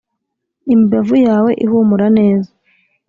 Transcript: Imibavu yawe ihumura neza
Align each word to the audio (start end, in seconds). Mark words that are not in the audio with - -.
Imibavu 0.73 1.15
yawe 1.27 1.51
ihumura 1.65 2.07
neza 2.17 2.51